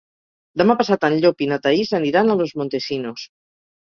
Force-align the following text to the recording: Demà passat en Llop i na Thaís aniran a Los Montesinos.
Demà 0.61 0.75
passat 0.79 1.05
en 1.09 1.17
Llop 1.25 1.45
i 1.47 1.49
na 1.53 1.59
Thaís 1.67 1.93
aniran 1.99 2.33
a 2.33 2.39
Los 2.41 2.55
Montesinos. 2.63 3.29